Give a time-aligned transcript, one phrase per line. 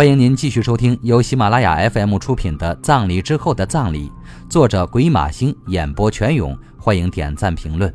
[0.00, 4.08] 欢迎您继续收听由喜马拉雅 FM 出品的《葬礼之后的葬礼》，
[4.48, 6.58] 作者鬼马星，演播全勇。
[6.78, 7.94] 欢迎点赞评论。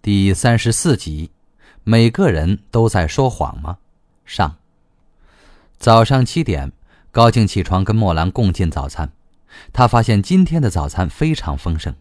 [0.00, 1.32] 第三十四集，
[1.82, 3.78] 每个人都在说谎吗？
[4.24, 4.54] 上。
[5.78, 6.70] 早上七点，
[7.10, 9.10] 高静起床跟莫兰共进早餐，
[9.72, 11.92] 她发现今天的早餐非常丰盛。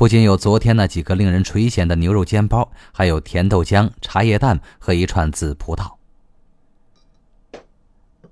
[0.00, 5.92] 不仅有昨天那几个令人垂涎的牛肉煎包，还有甜豆浆、茶叶蛋和一串紫葡萄。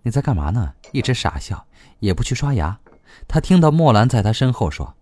[0.00, 0.72] 你在干嘛呢？
[0.92, 1.66] 一直傻笑，
[1.98, 2.80] 也不去刷牙。
[3.28, 4.94] 他听到莫兰在他身后说：“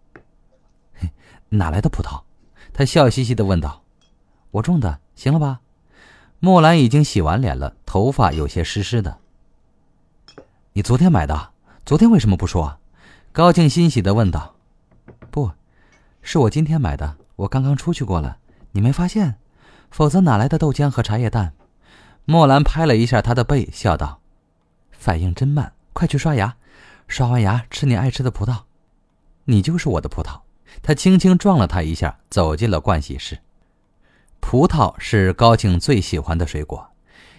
[1.51, 2.23] 哪来的葡萄？”
[2.75, 3.85] 他笑嘻嘻的问道
[4.51, 5.61] ：“我种的，行了吧？”
[6.41, 9.19] 莫兰已经洗完脸了，头发有些湿湿的。
[10.73, 11.51] 你昨天买的？
[11.85, 12.79] 昨天为什么不说？
[13.31, 14.55] 高静欣喜的问道：“。”
[16.29, 18.39] 是我今天买的，我刚刚出去过了，
[18.73, 19.37] 你没发现？
[19.93, 21.53] 否则哪来的豆浆和茶叶蛋？
[22.25, 24.19] 莫兰拍了一下他的背，笑道
[24.91, 26.57] ：“反应真慢，快去刷牙，
[27.07, 28.63] 刷完牙吃你爱吃的葡萄。
[29.45, 30.41] 你就是我的葡萄。”
[30.83, 33.39] 他轻轻撞了他一下，走进了盥洗室。
[34.41, 36.85] 葡萄是高静最喜欢的水果，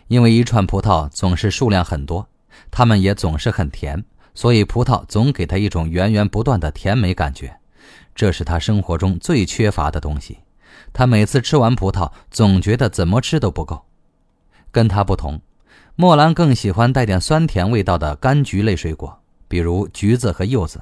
[0.08, 2.26] 因为一串葡萄总是数量很多，
[2.72, 7.60] 它们也总是很甜，所以葡萄总给他一种源源不断的甜美感觉。
[8.18, 10.40] 这是他生活中最缺乏的东西，
[10.92, 13.86] 他每次吃完葡萄，总觉得怎么吃都不够。
[14.72, 15.40] 跟他不同，
[15.96, 20.82] 莫兰更喜欢带点酸甜味道的柑橘类水果，比如橘子和柚子。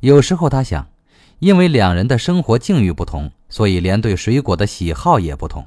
[0.00, 0.88] 有时候他想，
[1.38, 5.64] 因为两人的生活境遇不同，所以连对水果的喜好也不同。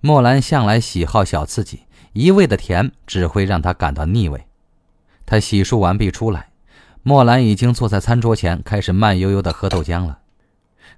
[0.00, 4.44] 莫兰向来喜好小刺激，一味的甜只会让他感到腻味。
[5.24, 6.49] 他洗漱完毕出来。
[7.02, 10.18] 莫兰已经坐在餐桌前，开始慢悠悠地喝豆浆了。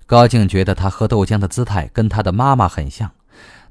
[0.07, 3.13] 高静觉得他喝豆浆的姿态跟他的妈妈很像，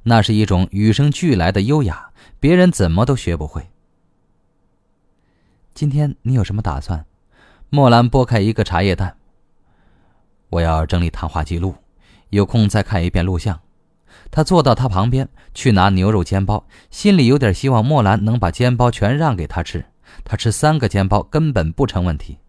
[0.03, 2.09] 那是一种与生俱来的优雅，
[2.39, 3.69] 别人怎么都学不会。
[5.73, 7.05] 今天你有什么打算？
[7.69, 9.17] 莫兰剥开一个茶叶蛋。
[10.49, 11.75] 我要整理谈话记录，
[12.29, 13.59] 有空再看一遍录像。
[14.29, 19.85] 他坐到他旁边去拿牛肉煎包，心里有点希望莫兰能把煎包全让给他吃。
[20.23, 22.39] 他吃三个煎包根本不成问题。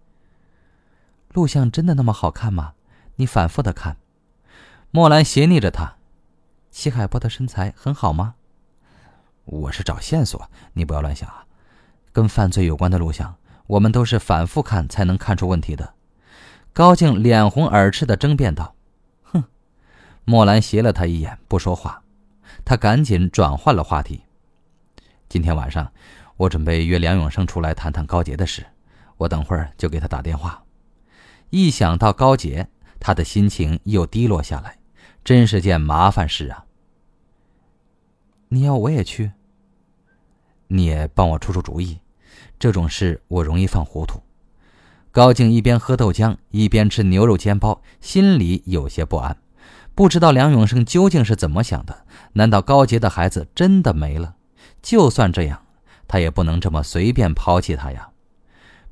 [1.33, 2.75] 录像真的那么好看吗？
[3.17, 3.97] 你反复的看。
[4.91, 5.97] 莫兰斜睨着他，
[6.71, 8.35] 齐海波的身材很好吗？
[9.45, 11.47] 我是找线索，你不要乱想啊。
[12.13, 13.35] 跟犯罪有关的录像，
[13.67, 15.95] 我们都是反复看才能看出问题的。
[16.75, 18.75] 高静脸红耳赤的争辩道
[19.25, 19.45] ：“哼。”
[20.25, 22.03] 莫兰斜了他一眼，不说话。
[22.65, 24.23] 他赶紧转换了话题。
[25.33, 25.91] 今天晚上。
[26.37, 28.67] 我准备约梁永生出来谈谈高杰的事，
[29.17, 30.63] 我等会儿就给他打电话。
[31.49, 32.69] 一想到高杰，
[33.01, 34.77] 他的心情又低落下来，
[35.25, 36.67] 真是件麻烦事啊。
[38.49, 39.33] 你要我也去？
[40.67, 42.01] 你也帮我出出主意，
[42.59, 44.21] 这种事我容易犯糊涂。
[45.11, 49.39] 高静一边喝豆浆，一边吃牛肉煎包，心里有些不安，
[49.95, 52.05] 不知道梁永生究竟是怎么想的？
[52.35, 54.37] 难道高杰的孩子真的没了？
[54.83, 55.65] 就算这样。
[56.09, 58.11] 他也不能这么随便抛弃他呀！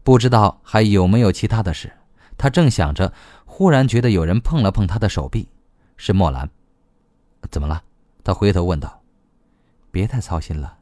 [0.02, 1.92] 不知道还有没有其他的事。
[2.38, 3.12] 他正想着，
[3.44, 5.46] 忽然觉得有人碰了碰他的手臂，
[5.98, 6.48] 是莫兰。
[7.50, 7.82] 怎么了？
[8.24, 9.02] 他回头问道。
[9.90, 10.78] 别太操心了，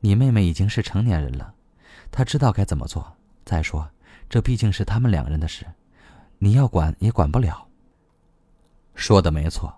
[0.00, 1.52] 你妹妹已经是成年人了，
[2.10, 3.14] 她知道该怎么做。
[3.44, 3.86] 再说，
[4.30, 5.66] 这毕竟是他们两个人的事，
[6.38, 7.66] 你要管也管不了。
[8.94, 9.74] 说的没错，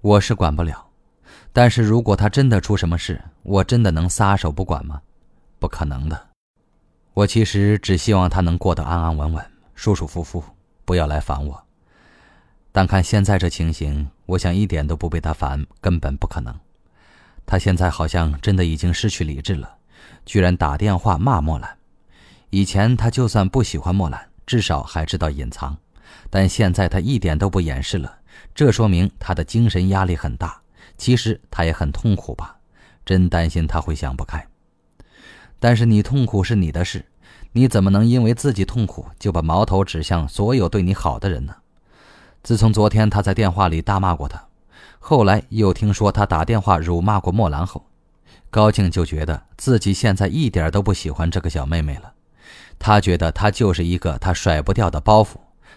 [0.00, 0.91] 我是管不了。
[1.52, 5.00] 但是如果他真的出什么事，我真的能撒手不管吗？
[5.58, 6.28] 不可能的，
[7.12, 10.42] 我其实只希望他能过得安安稳稳、舒舒服服，
[10.84, 11.62] 不要来烦我。
[12.72, 16.58] 但看现在这情形，我想一点都不被他烦，根本不可能。
[17.44, 19.76] 他现在好像真的已经失去理智了，
[20.24, 21.76] 居然打电话骂莫兰。
[22.48, 25.76] 以前他就算不喜欢莫兰，至少还知道隐藏，
[26.30, 28.20] 但现在他一点都不掩饰了，
[28.54, 30.61] 这说明他的精神压力很大。
[31.02, 32.58] 其实他也很痛苦吧，
[33.04, 34.46] 真担心他会想不开。
[35.58, 37.04] 但是你痛苦是你的事，
[37.50, 41.56] 你怎么能因为自己痛苦就把矛头指向所有对你好的人呢？
[42.44, 44.46] 自从昨天他在电话里大骂过他，
[45.00, 47.84] 后来又听说他打电话辱骂过莫兰后，
[48.48, 52.12] 高静就觉得自己现在一点都不喜欢这个小妹妹了。
[52.78, 55.30] 他觉得她就是一个他甩不掉的包袱，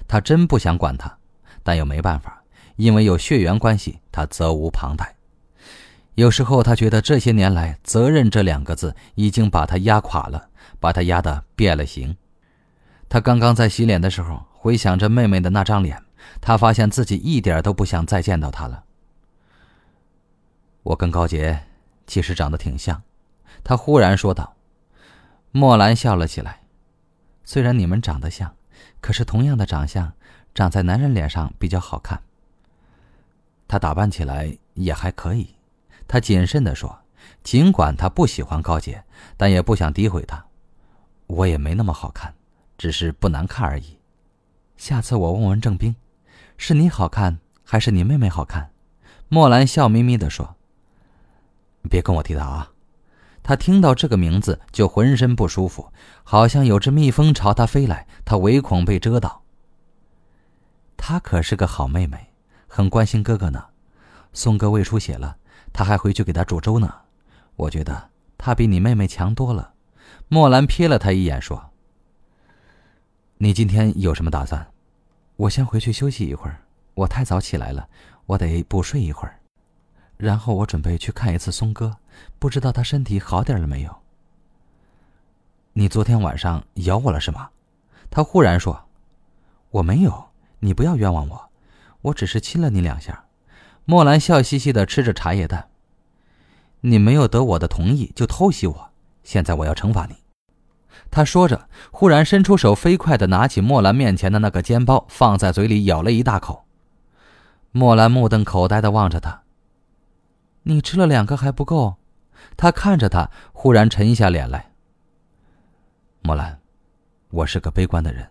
[0.08, 1.18] 他真不想管她，
[1.64, 2.44] 但又没办法，
[2.76, 5.15] 因为有血缘关系，他责无旁贷。
[6.16, 12.16] 有时候他觉得这些年来“责任”这两个字已经把他压垮了，把他压得变了形。
[13.08, 16.02] 他刚刚在洗脸的时候，回想着妹妹的那张脸，
[16.40, 18.86] 他发现自己一点都不想再见到她了。
[20.84, 21.64] 我跟高洁
[22.08, 23.04] 其实长得挺像。
[23.64, 24.56] 他忽然说道。
[25.52, 26.62] 莫兰笑了起来。
[27.46, 28.56] 虽然你们长得像，
[29.00, 30.14] 可是同样的长相，
[30.54, 32.22] 长在男人脸上比较好看。
[33.68, 35.55] 他打扮起来也还可以。
[36.08, 37.00] 他谨慎地说
[37.44, 39.04] ：“尽管他不喜欢高洁，
[39.38, 40.46] 但也不想诋毁她。
[41.28, 42.34] 我也没那么好看，
[42.78, 44.00] 只是不难看而已。
[44.78, 45.96] 下次我问问郑冰，
[46.58, 48.70] 是你好看还是你妹妹好看？”
[49.28, 50.56] 莫兰笑眯眯地说
[51.90, 52.72] ：“别跟我提他啊。”
[53.42, 55.92] 他听到这个名字就浑身不舒服，
[56.24, 59.44] 好像有只蜜蜂朝他飞来，他唯恐被蛰到。
[60.98, 62.32] 她可是个好妹妹，
[62.68, 63.66] 很关心哥哥呢。
[64.34, 65.38] 宋哥胃出血了，
[65.74, 66.94] 他还回去给他煮粥呢。
[67.56, 69.74] 我觉得他比你妹妹强多了。
[70.28, 71.72] 莫兰瞥了他一眼，说
[73.38, 74.68] ：“你今天有什么打算？
[75.36, 76.62] 我先回去休息一会儿，
[76.94, 77.88] 我太早起来了，
[78.26, 79.40] 我得补睡一会儿。”
[80.18, 81.98] 然后我准备去看一次松哥，
[82.40, 83.96] 不知道他身体好点了没有。
[85.74, 87.50] 你昨天晚上咬我了是吗？
[88.10, 88.88] 他忽然说
[89.72, 90.30] ：“我没有，
[90.60, 91.50] 你不要冤枉我，
[92.02, 93.25] 我只是亲了你两下。”
[93.86, 95.70] 莫兰笑嘻嘻的吃着茶叶蛋。
[96.82, 98.90] 你没有得我的同意就偷袭我，
[99.24, 100.16] 现在我要惩罚你。
[101.12, 106.66] 他说着，忽然伸出手，飞快的拿起莫兰面前的那个煎包，放在嘴里咬了一大口。
[107.72, 109.44] 莫兰目瞪口呆的望着他。
[110.64, 111.96] 你吃了两个还不够，
[112.58, 114.72] 他看着他，忽然沉下脸来。
[116.22, 116.60] 莫兰，
[117.30, 118.28] 我是个悲观的人，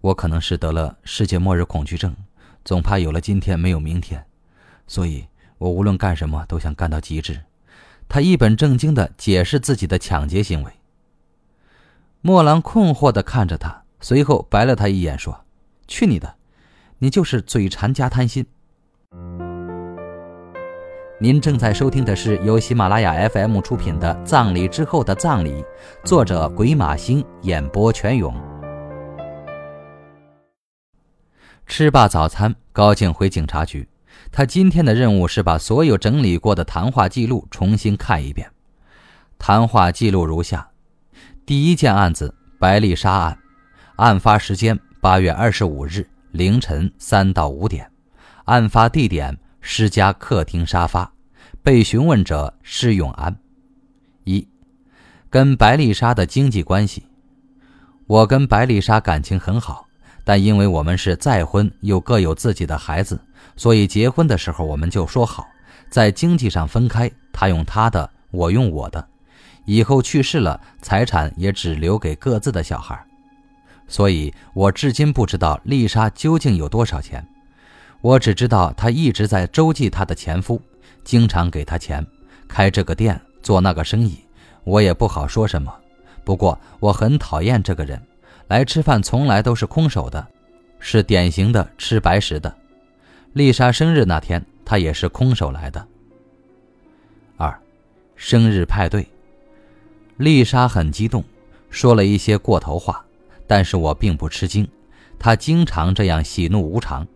[0.00, 2.14] 我可能是得了世界末日恐惧症，
[2.64, 4.24] 总怕有了今天没有明天，
[4.88, 5.24] 所以
[5.58, 7.40] 我无论干什么都想干到极致。
[8.08, 10.72] 他一本正经的解释自己的抢劫行为。
[12.22, 15.44] 莫兰困惑的看着他，随后白了他一眼，说
[15.86, 16.34] ：“去你的，
[16.98, 18.44] 你就是嘴馋加贪心。”
[21.20, 25.62] 您正在收听的是由喜马拉雅 FM 出品的《葬礼之后的葬礼》，
[26.04, 28.34] 作者鬼马星，演播全勇。
[31.66, 33.86] 吃罢早餐，高静回警察局。
[34.30, 38.50] 他今天的任务是把所有整理过的谈话记录重新看一遍。
[39.38, 40.68] 谈话记录如下：
[41.46, 43.38] 第一件案子——白丽莎案，
[43.96, 47.90] 案发时间八月二十五日凌晨三到五点，
[48.44, 49.38] 案发地点。
[49.60, 51.12] 施家客厅沙发，
[51.62, 53.36] 被询问者施永安。
[54.24, 54.48] 一，
[55.28, 57.04] 跟白丽莎的经济关系。
[58.06, 59.86] 我跟白丽莎感情很好，
[60.24, 63.20] 但因为我们是再婚又各有自己的孩子，
[63.58, 65.46] 所以结婚的时候我们就说好，
[65.90, 69.06] 在经济上分开，他用他的，我用我的。
[69.64, 72.98] 以后去世了，财产也只留给各自的小孩。
[73.88, 77.26] 所以我至今不知道丽莎究竟有多少钱。
[78.00, 80.62] 我只知道她一直在周济她的前夫，
[81.02, 82.06] 经常给他钱，
[82.46, 84.18] 开这个店做那个生意，
[84.62, 85.74] 我也不好说什么。
[86.22, 88.00] 不过我很讨厌这个人，
[88.46, 90.24] 来吃饭从来都是空手的，
[90.78, 92.54] 是典型的吃白食的。
[93.32, 95.86] 丽莎生日那天，他也是空手来的。
[97.36, 97.56] 二，
[98.16, 99.06] 生日派对，
[100.16, 101.22] 丽莎很激动，
[101.70, 103.04] 说了一些过头话，
[103.46, 104.66] 但是我并不吃惊，
[105.18, 107.06] 她经常这样喜怒无常。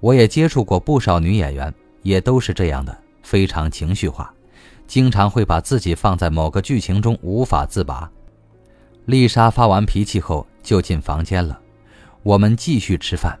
[0.00, 1.72] 我也接触过不少女演员，
[2.02, 4.32] 也都是这样的，非常情绪化，
[4.86, 8.10] 经常会把自己放在某个剧情中无法自拔。
[9.06, 11.58] 丽莎发完脾气后就进房间了，
[12.22, 13.38] 我们继续吃饭，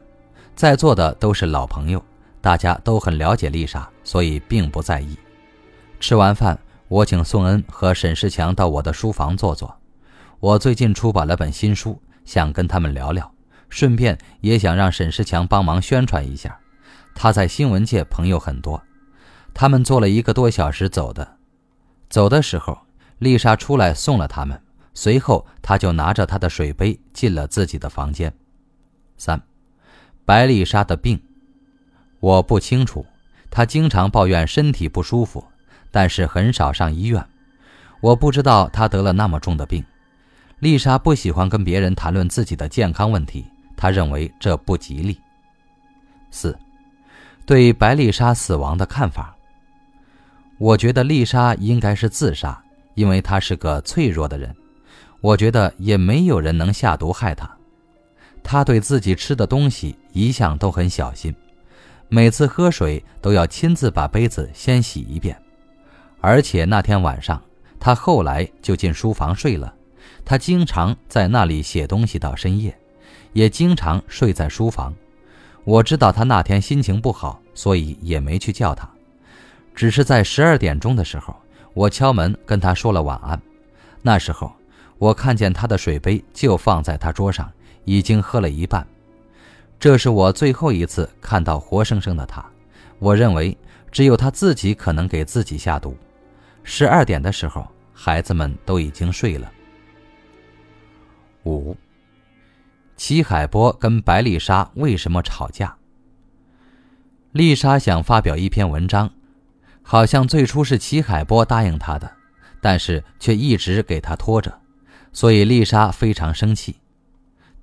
[0.56, 2.02] 在座的都是老朋友，
[2.40, 5.14] 大家都很了解丽莎，所以并不在意。
[6.00, 6.58] 吃完饭，
[6.88, 9.76] 我请宋恩和沈世强到我的书房坐坐，
[10.40, 13.30] 我最近出版了本新书，想跟他们聊聊。
[13.68, 16.58] 顺便也想让沈世强帮忙宣传一下，
[17.14, 18.82] 他在新闻界朋友很多。
[19.52, 21.36] 他们坐了一个多小时走的，
[22.08, 22.78] 走的时候，
[23.18, 24.58] 丽莎出来送了他们，
[24.94, 28.32] 随后他就拿着他的水杯进了自己的房间。
[29.18, 29.42] 三，
[30.26, 31.20] 白丽莎的病，
[32.18, 33.06] 我不清楚，
[33.48, 35.44] 她经常抱怨身体不舒服，
[35.92, 37.24] 但是很少上医院。
[38.00, 39.84] 我不知道她得了那么重的病。
[40.58, 43.46] 丽莎不喜欢跟别人谈论自己的健康问题。
[43.76, 45.16] 她认为这不吉利。
[46.32, 46.58] 四，
[47.46, 49.36] 对白丽莎死亡的看法。
[50.58, 52.60] 我觉得丽莎应该是自杀，
[52.94, 54.52] 因为她是个脆弱的人。
[55.20, 57.48] 我觉得也没有人能下毒害她。
[58.42, 61.36] 她对自己吃的东西一向都很小心，
[62.08, 65.38] 每次喝水都要亲自把杯子先洗一遍。
[66.22, 67.42] 而且那天晚上，
[67.78, 69.74] 他后来就进书房睡了。
[70.24, 72.74] 他经常在那里写东西到深夜。
[73.34, 74.94] 也经常睡在书房，
[75.64, 78.88] 我知道他那天心情不好，所以也没去叫他。
[79.74, 81.36] 只是在十二点钟的时候，
[81.74, 83.38] 我敲门跟他说了晚安。
[84.00, 84.50] 那时候，
[84.96, 87.52] 我看见他的水杯就放在他桌上，
[87.84, 88.86] 已经喝了一半。
[89.78, 92.44] 这是我最后一次看到活生生的他。
[92.98, 93.56] 我认为，
[93.92, 95.96] 只有他自己可能给自己下毒。
[96.62, 99.52] 十二点的时候，孩子们都已经睡了。
[101.44, 101.76] 五。
[102.96, 105.76] 齐海波跟白丽莎为什么吵架？
[107.32, 109.10] 丽莎想发表一篇文章，
[109.82, 112.10] 好像最初是齐海波答应她的，
[112.62, 114.58] 但是却一直给他拖着，
[115.12, 116.76] 所以丽莎非常生气。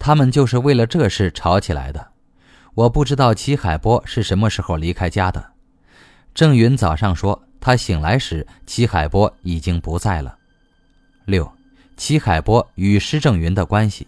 [0.06, 2.06] 他们就是为了这事吵起来的。
[2.74, 5.52] 我不知道齐海波是什么时候离开家的。
[6.36, 10.38] 郑云早上说他醒来时，齐海波已经不在了。
[11.24, 11.50] 六，
[11.96, 14.06] 齐海波与施正云的关系。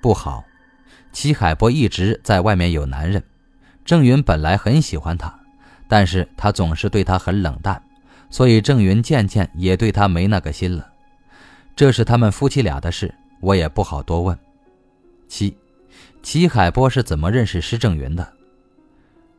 [0.00, 0.44] 不好，
[1.10, 3.20] 齐海波一直在外面有男人。
[3.84, 5.36] 郑云本来很喜欢他，
[5.88, 7.82] 但是他总是对他很冷淡，
[8.30, 10.88] 所以郑云渐渐也对他没那个心了。
[11.74, 14.38] 这是他们夫妻俩的事，我也不好多问。
[15.28, 15.56] 七，
[16.22, 18.26] 齐海波是怎么认识施正云的？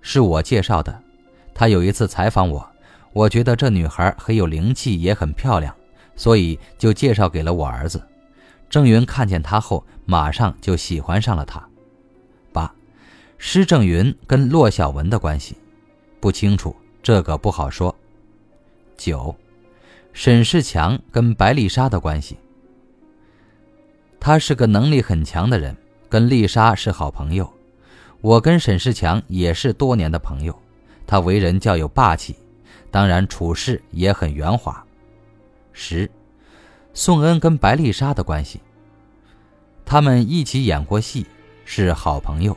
[0.01, 1.01] 是我介绍的。
[1.53, 2.65] 他有一次采访我，
[3.11, 5.75] 我觉得这女孩很有灵气，也很漂亮，
[6.15, 8.01] 所以就介绍给了我儿子。
[8.69, 11.67] 郑云看见她后，马上就喜欢上了她。
[12.53, 12.73] 八，
[13.37, 15.57] 施正云跟骆小文的关系
[16.19, 17.93] 不清楚，这个不好说。
[18.95, 19.35] 九，
[20.13, 22.37] 沈世强跟白丽莎的关系。
[24.19, 25.75] 他是个能力很强的人，
[26.09, 27.51] 跟丽莎是好朋友。
[28.21, 30.57] 我跟沈世强也是多年的朋友。
[31.07, 32.35] 他为人较有霸气，
[32.91, 34.83] 当然处事也很圆滑。
[35.71, 36.09] 十。
[36.93, 38.59] 宋恩跟白丽莎的关系，
[39.85, 41.25] 他们一起演过戏，
[41.63, 42.55] 是好朋友，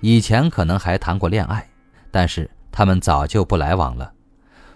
[0.00, 1.68] 以前可能还谈过恋爱，
[2.10, 4.12] 但是他们早就不来往了。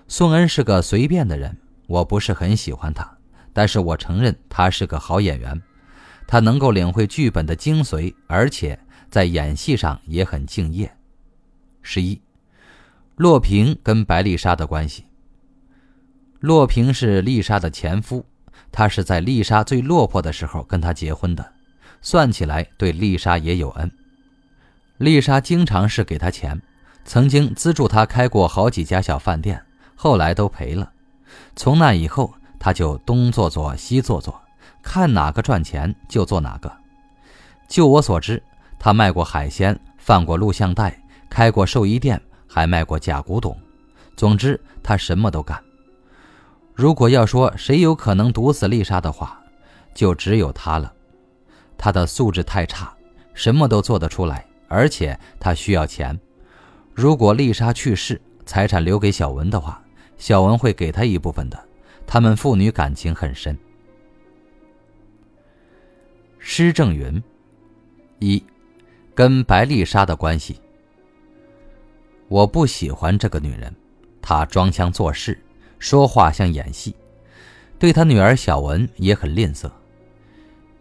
[0.08, 3.08] 宋恩是个随便的人，我不是很喜欢他，
[3.52, 5.62] 但是我承认他是个好演员，
[6.26, 8.78] 他能够领会剧本的精髓，而且
[9.10, 10.90] 在演戏上也很敬业。
[11.82, 12.20] 十一，
[13.16, 15.04] 洛平跟白丽莎的关系，
[16.40, 18.24] 洛平是丽莎的前夫。
[18.70, 21.52] 他是在丽莎最落魄的时候跟她结婚的，
[22.02, 23.90] 算起来对丽莎也有恩。
[24.96, 26.60] 丽莎经常是给他钱，
[27.04, 29.64] 曾经资助他开过好几家小饭店，
[29.94, 30.92] 后来都赔了。
[31.54, 34.40] 从那以后，他就东做做西做做，
[34.84, 36.70] 看哪个赚钱就做哪个。
[37.66, 38.40] 就我所知，
[38.78, 40.96] 他卖过海鲜，贩过录像带，
[41.28, 43.58] 开过寿衣店，还卖过假古董。
[44.14, 45.60] 总之，他什么都干。
[46.74, 49.40] 如果要说谁有可能毒死丽莎的话，
[49.94, 50.92] 就只有他了。
[51.78, 52.92] 他的素质太差，
[53.32, 56.16] 什么都做得出来，而且他需要钱。
[56.92, 59.82] 如果丽莎去世，财产留给小文的话，
[60.18, 61.58] 小文会给他一部分的。
[62.06, 63.58] 他们父女感情很深。
[66.46, 67.20] 施正云，
[68.18, 68.40] 一，
[69.14, 70.60] 跟白丽莎的关系。
[72.28, 73.74] 我不喜欢这个女人，
[74.20, 75.42] 她装腔作势。
[75.78, 76.94] 说话像演戏，
[77.78, 79.70] 对他女儿小文也很吝啬。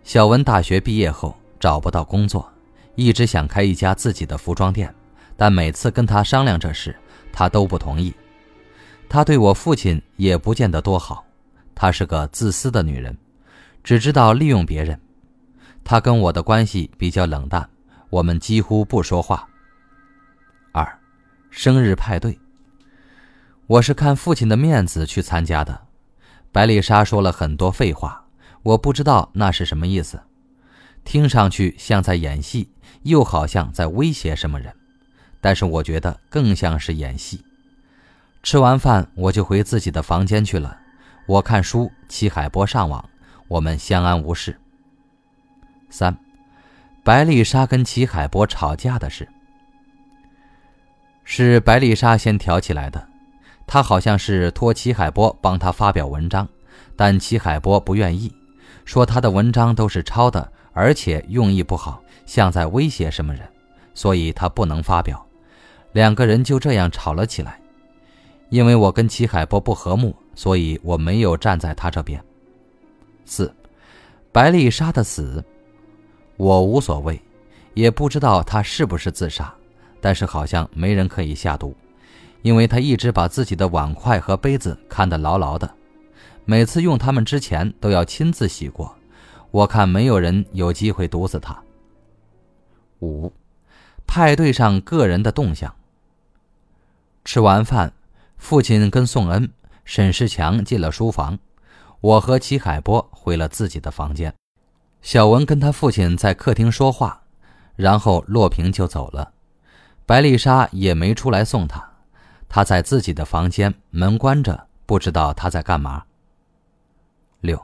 [0.04, 2.46] 小文大学毕业后找不到工作，
[2.96, 4.94] 一直想开一家自己的服装店，
[5.38, 6.94] 但每次跟她商量这事，
[7.32, 8.14] 她都不同意。
[9.08, 11.26] 她对我父亲也不见得多好，
[11.74, 13.18] 她是个自私的女人，
[13.82, 15.00] 只知道利用别人。
[15.84, 17.70] 他跟我的关系比较冷淡，
[18.10, 19.48] 我们几乎不说话。
[20.72, 21.00] 二，
[21.50, 22.40] 生日派对。
[23.68, 25.88] 我是看父亲的面子去参加的，
[26.52, 28.26] 白丽莎说了很多废话，
[28.62, 30.22] 我不知道那是什么意思，
[31.04, 32.72] 听上去像在演戏，
[33.04, 34.74] 又好像在威胁什么人，
[35.42, 37.44] 但是我觉得更像是演戏。
[38.42, 40.78] 吃完饭我就回自己的房间去了，
[41.28, 43.10] 我看书，齐海波上网，
[43.48, 44.60] 我们相安无事。
[45.94, 46.18] 三，
[47.04, 49.30] 白丽莎跟齐海波吵架的事，
[51.24, 53.08] 是白丽莎先挑起来的。
[53.68, 56.50] 她好像是托齐海波帮她发表文章，
[56.96, 58.34] 但齐海波不愿意，
[58.86, 63.48] 说他的文章都是抄的，而且用意不好，像在威胁什么人，
[63.94, 65.24] 所以他不能发表。
[65.92, 67.60] 两个人就这样吵了起来。
[68.50, 72.20] 因为我跟齐海波不和睦，所以我没有站在他这边。
[73.26, 73.54] 四，
[74.32, 75.44] 白丽莎的死，
[76.38, 77.22] 我无所谓，
[77.74, 79.54] 也不知道他是不是自杀，
[80.02, 81.76] 但是好像没人可以下毒。
[82.42, 85.74] 因为他一直把自己的碗筷和杯子看得牢牢的，
[86.44, 88.94] 每次用它们之前都要亲自洗过。
[89.50, 91.58] 我看没有人有机会毒死他。
[93.00, 93.32] 五，
[94.06, 95.74] 派对上个人的动向。
[97.24, 97.94] 吃完饭，
[98.38, 99.50] 父亲跟宋恩、
[99.86, 101.40] 沈世强进了书房，
[102.02, 104.34] 我和齐海波回了自己的房间。
[105.04, 107.24] 小文跟他父亲在客厅说话，
[107.76, 109.34] 然后洛平就走了，
[110.06, 111.92] 白丽莎也没出来送他，
[112.48, 116.06] 他在自己的房间，门关着，不知道他在干嘛。
[117.42, 117.62] 六，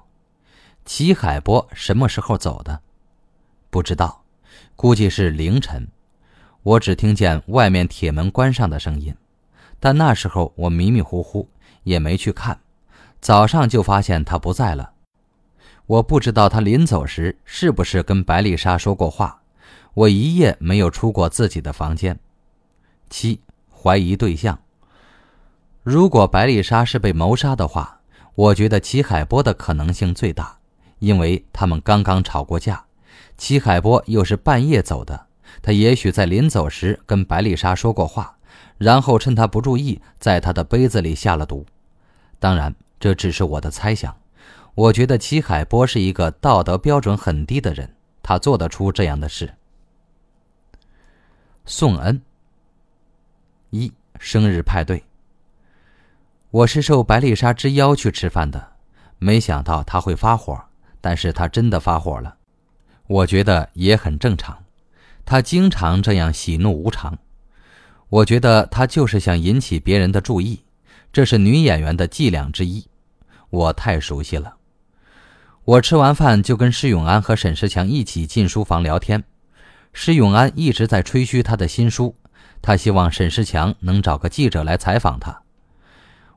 [0.84, 2.82] 齐海波什么时候走的？
[3.70, 4.22] 不知道，
[4.76, 5.88] 估计是凌晨。
[6.62, 9.16] 我只听见外面铁门关上的声音，
[9.80, 11.48] 但那时候我迷迷糊糊，
[11.84, 12.60] 也没去看。
[13.22, 14.92] 早上就发现他不在了。
[15.90, 19.42] 我不知道他临走时是不是跟白丽莎说过话。
[19.96, 22.20] 我一夜没有出过自己的房间。
[23.10, 23.42] 七，
[23.76, 24.60] 怀疑对象。
[25.82, 28.02] 如果白丽莎是被谋杀的话，
[28.36, 30.60] 我觉得齐海波的可能性最大，
[31.00, 32.86] 因为他们刚刚吵过架，
[33.36, 35.26] 齐海波又是半夜走的。
[35.64, 38.38] 他也许在临走时跟白丽莎说过话，
[38.78, 41.66] 然后趁她不注意，在她的杯子里下了毒。
[42.38, 44.16] 当然，这只是我的猜想。
[44.76, 49.54] 我觉得齐海波是一个道德标准很低的人，他做得出这样的事。
[51.66, 52.22] 宋恩，
[53.72, 55.04] 一生日派对。
[56.52, 58.74] 我是受白丽莎之邀去吃饭的，
[59.18, 60.60] 没想到他会发火，
[61.00, 62.36] 但是他真的发火了，
[63.06, 64.58] 我觉得也很正常。
[65.26, 67.16] 他经常这样喜怒无常，
[68.08, 70.64] 我觉得他就是想引起别人的注意，
[71.14, 72.88] 这是女演员的伎俩之一。
[73.52, 74.56] 我太熟悉了。
[75.70, 79.24] 我吃完饭就跟施永安和沈世强一起进书房聊天。
[79.94, 82.16] 施永安一直在吹嘘他的新书，
[82.60, 85.44] 他希望沈世强能找个记者来采访他。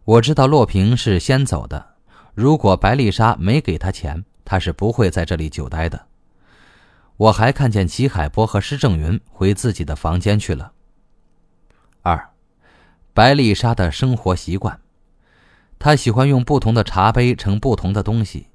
[0.05, 1.95] 我知道洛平是先走的，
[2.35, 6.09] 如果白丽莎没给他钱，他是不会在这里久待的。
[7.17, 10.73] 我还看见齐海波和施正云回自己的房间去了。
[12.03, 12.29] 二，
[13.15, 14.79] 白丽莎的生活习惯，
[15.79, 18.49] 她喜欢用不同的茶杯盛不同的东西，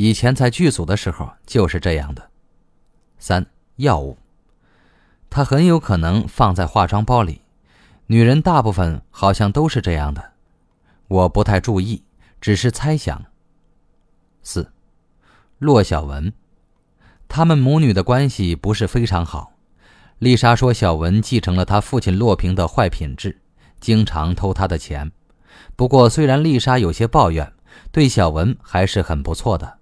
[0.00, 2.30] 以前在剧组的时候就是这样的。
[3.18, 3.44] 三，
[3.78, 4.16] 药物，
[5.28, 7.42] 它很有可能放在化妆包里，
[8.06, 10.34] 女人大部分好像都是这样的，
[11.08, 12.04] 我不太注意，
[12.40, 13.24] 只是猜想。
[14.40, 14.70] 四，
[15.58, 16.32] 骆小文。
[17.26, 19.52] 他们母女的关系不是非常好。
[20.20, 23.40] 丽莎说，小文继承了她父亲洛平的坏品质，
[23.80, 25.10] 经常偷他的钱。
[25.74, 27.52] 不过，虽然丽莎有些抱怨，
[27.90, 29.77] 对小文还是很不错的，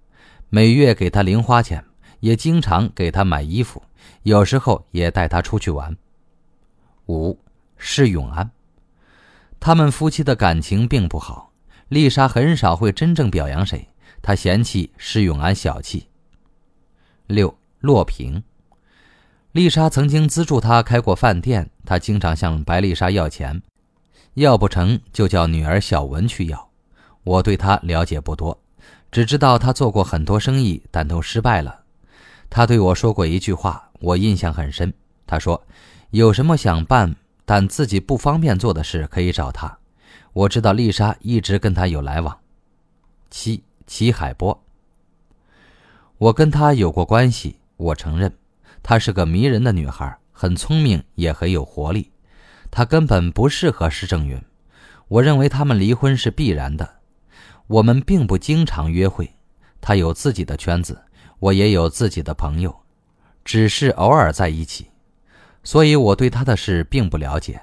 [0.49, 1.83] 每月给他零花钱，
[2.21, 3.83] 也经常给他买衣服，
[4.23, 5.95] 有时候也带他出去玩。
[7.07, 7.37] 五，
[7.77, 8.49] 施永安，
[9.59, 11.51] 他们夫妻的感情并不好。
[11.89, 13.87] 丽莎很少会真正表扬谁，
[14.21, 16.07] 她嫌弃施永安小气。
[17.27, 18.43] 六洛平，
[19.51, 23.61] 丽莎曾经资助他开过饭店，他经常向白丽莎要钱，
[24.33, 26.69] 要不成就叫女儿小文去要。
[27.23, 28.57] 我对他了解不多，
[29.11, 31.83] 只知道他做过很多生意，但都失败了。
[32.49, 34.93] 他对我说过一句话，我印象很深。
[35.25, 35.61] 他说
[36.11, 39.77] ：“有什么想办但自己不方便做的事，可以找他。”
[40.33, 42.37] 我知道丽莎一直跟他有来往。
[43.29, 44.63] 七齐海波。
[46.17, 48.31] 我跟她有过关系，我承认，
[48.81, 52.11] 她是个迷人的女孩，很聪明，也很有活力。
[52.71, 54.41] 她根本不适合施正云，
[55.07, 56.96] 我认为他们离婚是必然的。
[57.67, 59.35] 我们并不经常约会，
[59.79, 61.01] 他有自己的圈子，
[61.39, 62.75] 我也有自己的朋友，
[63.43, 64.87] 只是偶尔在一起，
[65.63, 67.61] 所以我对他的事并不了解。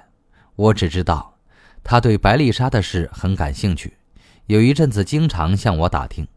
[0.55, 1.37] 我只知道，
[1.83, 3.97] 他对白丽莎的事很感兴趣，
[4.45, 6.27] 有一阵子经常向我打听。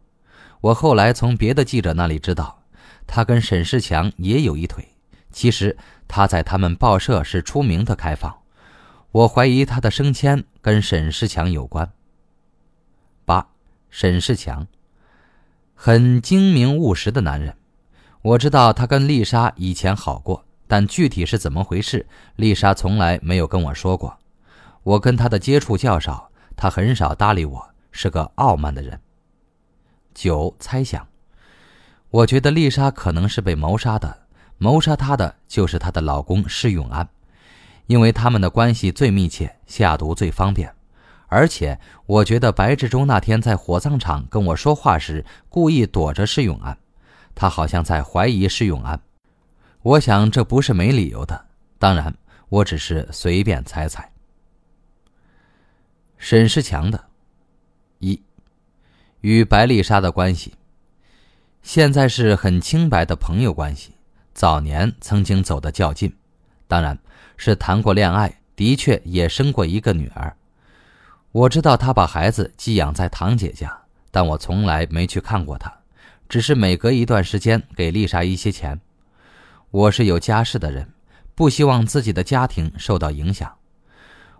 [0.61, 2.63] 我后来从别的记者那里知道，
[3.07, 4.85] 他跟沈世强也有一腿。
[5.31, 5.77] 其实
[6.07, 8.35] 他在他们报社是出名的开放。
[9.11, 11.91] 我怀疑他的升迁跟沈世强有关。
[13.89, 14.67] 沈世强，
[15.73, 17.55] 很精明务实的男人。
[18.21, 24.17] 我知道他跟丽莎以前好过，但具体是怎么回事，丽莎从来没有跟我说过。
[24.83, 28.99] 我跟他的接触较少，他很少搭理我，是个傲慢的人。
[30.13, 31.07] 九猜想，
[32.09, 37.07] 我觉得丽莎可能是被谋杀的，谋杀她的就是她的老公施永安，
[37.87, 40.73] 因为他们的关系最密切，下毒最方便。
[41.29, 46.77] 而且我觉得白志忠那天在火葬场跟我说话时，故意躲着施永安，
[47.33, 48.99] 他好像在怀疑施永安。
[49.83, 51.45] 我想这不是没理由的，
[51.77, 52.13] 当然
[52.49, 54.11] 我只是随便猜猜。
[56.17, 57.01] 沈世强的，
[57.99, 58.21] 一。
[59.21, 60.53] 与白丽莎的关系，
[61.61, 63.93] 现在是很清白的朋友关系。
[64.33, 66.11] 早年曾经走得较近，
[66.67, 66.97] 当然
[67.37, 70.35] 是谈过恋爱，的确也生过一个女儿。
[71.31, 73.71] 我知道他把孩子寄养在堂姐家，
[74.09, 75.71] 但我从来没去看过他，
[76.27, 78.79] 只是每隔一段时间给丽莎一些钱。
[79.69, 80.89] 我是有家室的人，
[81.35, 83.53] 不希望自己的家庭受到影响。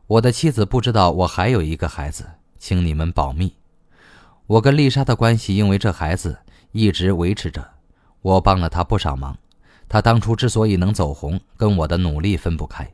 [0.08, 3.54] 我的妻子不知道我还有一个孩子，请你们保密。
[4.48, 6.36] 我跟丽莎的关系因为这孩子
[6.72, 7.64] 一直维持着，
[8.24, 9.38] 我帮了她不少忙。
[9.88, 12.92] 她当初之所以能走红，跟我的努力分不开，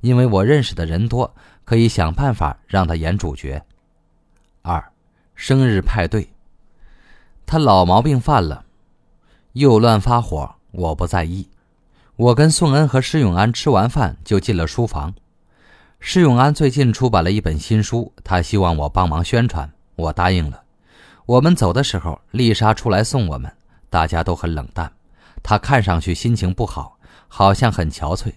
[0.00, 1.34] 因为我认识的人多，
[1.64, 3.62] 可以想办法让他演主角。
[4.62, 4.92] 二，
[5.34, 6.28] 生日派对。
[7.46, 8.64] 他老毛病犯了，
[9.52, 11.48] 又乱发火，我不在意。
[12.16, 15.14] 我跟宋恩和施永安吃完饭就进了书房。
[16.00, 20.62] 施永安最近出版了一本新书，他希望我帮忙宣传，我答应了。
[21.26, 23.52] 我们走的时候，丽莎出来送我们，
[23.90, 24.92] 大家都很冷淡。
[25.42, 28.32] 她看上去心情不好，好像很憔悴。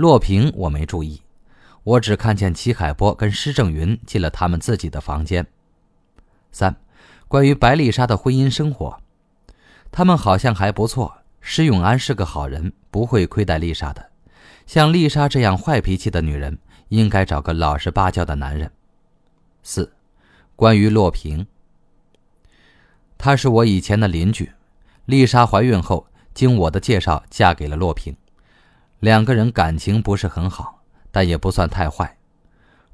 [0.00, 1.20] 洛平我没注意，
[1.84, 5.46] 我只看见齐海波跟施正云进了他们自己的房间。
[6.50, 6.74] 三，
[7.28, 8.98] 关于白丽莎的婚姻生活，
[9.92, 11.18] 他们好像还不错。
[11.42, 14.08] 施永安是个好人，不会亏待丽莎的。
[14.64, 16.58] 像丽莎这样坏脾气的女人，
[16.88, 18.72] 应该找个老实巴交的男人。
[19.62, 19.92] 四，
[20.56, 21.46] 关于洛平。
[23.18, 24.50] 她是我以前的邻居，
[25.04, 28.16] 丽莎怀孕后，经我的介绍嫁给了洛平，
[29.00, 32.16] 两个人感情不是很好，但也不算太坏。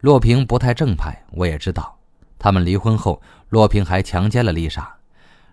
[0.01, 1.97] 洛平不太正派，我也知道。
[2.39, 4.95] 他们离婚后，洛平还强奸了丽莎，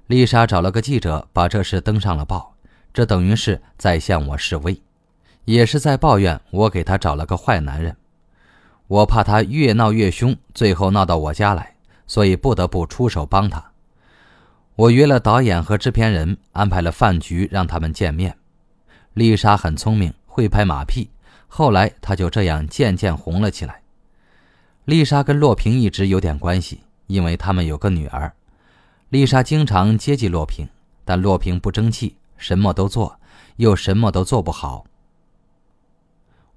[0.06, 2.54] 丽莎找了个记者把这事登上了报，
[2.94, 4.80] 这等于是在向我示威，
[5.46, 7.96] 也是在抱怨我给他找了个坏男人。
[8.88, 11.74] 我怕他越闹越凶，最后闹到我家来，
[12.06, 13.72] 所以不得不出手帮他。
[14.76, 18.38] 我约了导演和制片人，安排了饭局，让他们见面。
[19.14, 21.12] 丽莎很聪明，会拍马屁，
[21.48, 23.84] 后来她就这样渐渐红了起来。
[24.86, 28.34] 丽莎跟洛平一直有点关系，因为他们有个女儿。
[29.10, 30.68] 丽莎经常接济洛平，
[31.06, 33.20] 但洛平不争气，什么都做，
[33.58, 34.86] 又什么都做不好。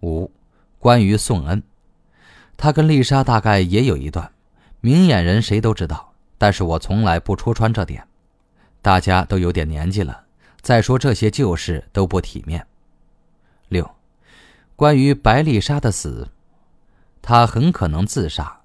[0.01, 0.31] 五，
[0.79, 1.63] 关于宋恩，
[2.57, 4.33] 他跟丽莎大概也有一段，
[4.81, 6.15] 明眼人谁都知道。
[6.39, 8.03] 但是我从来不戳穿这点，
[8.81, 10.25] 大家都有点年纪了，
[10.63, 12.67] 再说这些旧事都不体面。
[13.69, 13.91] 六，
[14.75, 16.29] 关于白丽莎的死，
[17.21, 18.61] 她很可能自杀。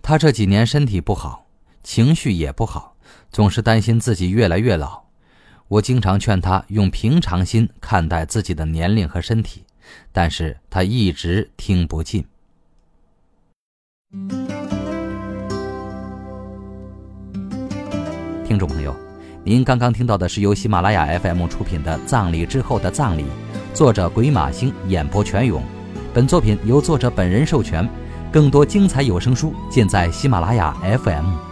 [0.00, 1.46] 她这几年身体不好，
[1.82, 2.96] 情绪也不好，
[3.30, 5.02] 总是担心自己越来越老。
[5.68, 9.64] 我经常劝她用平常心看待自己的年龄和身体，
[10.12, 12.24] 但是她一直听不进。
[18.46, 18.96] 听众朋友，
[19.44, 23.24] 您刚刚听到的是由喜马拉雅 FM 出品的《葬礼之后的葬礼》，
[23.74, 25.62] 作者鬼马星演播全勇。
[26.12, 27.88] 本作品由作者本人授权。
[28.30, 31.47] 更多精彩有声书尽在喜马拉雅 FM。